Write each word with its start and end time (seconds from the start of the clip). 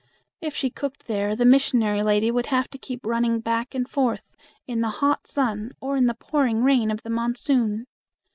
If 0.41 0.55
she 0.55 0.71
cooked 0.71 1.05
there, 1.05 1.35
the 1.35 1.45
missionary 1.45 2.01
lady 2.01 2.31
would 2.31 2.47
have 2.47 2.67
to 2.71 2.79
keep 2.79 3.05
running 3.05 3.39
back 3.39 3.75
and 3.75 3.87
forth 3.87 4.35
in 4.65 4.81
the 4.81 4.89
hot 4.89 5.27
sun 5.27 5.73
or 5.79 5.95
in 5.95 6.07
the 6.07 6.15
pouring 6.15 6.63
rain 6.63 6.89
of 6.89 7.03
the 7.03 7.11
monsoon. 7.11 7.85